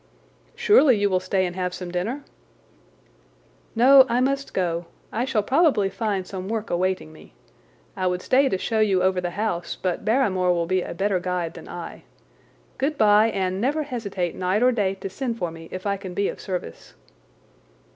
"Surely 0.55 0.97
you 0.97 1.11
will 1.11 1.19
stay 1.19 1.45
and 1.45 1.55
have 1.55 1.75
some 1.75 1.91
dinner?" 1.91 2.23
"No, 3.75 4.07
I 4.09 4.19
must 4.19 4.51
go. 4.51 4.87
I 5.11 5.25
shall 5.25 5.43
probably 5.43 5.91
find 5.91 6.25
some 6.25 6.49
work 6.49 6.71
awaiting 6.71 7.13
me. 7.13 7.35
I 7.95 8.07
would 8.07 8.23
stay 8.23 8.49
to 8.49 8.57
show 8.57 8.79
you 8.79 9.03
over 9.03 9.21
the 9.21 9.29
house, 9.29 9.77
but 9.79 10.03
Barrymore 10.03 10.53
will 10.55 10.65
be 10.65 10.81
a 10.81 10.95
better 10.95 11.19
guide 11.19 11.53
than 11.53 11.69
I. 11.69 12.01
Good 12.79 12.97
bye, 12.97 13.29
and 13.29 13.61
never 13.61 13.83
hesitate 13.83 14.33
night 14.33 14.63
or 14.63 14.71
day 14.71 14.95
to 14.95 15.07
send 15.07 15.37
for 15.37 15.51
me 15.51 15.67
if 15.71 15.85
I 15.85 15.97
can 15.97 16.15
be 16.15 16.29
of 16.29 16.41
service." 16.41 16.95